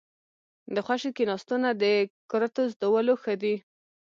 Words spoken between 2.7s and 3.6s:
زدولو ښه دي.